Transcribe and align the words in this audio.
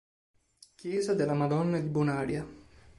Chiesa 0.73 1.13
della 1.13 1.35
Madonna 1.35 1.77
di 1.79 1.87
Bonaria 1.87 2.43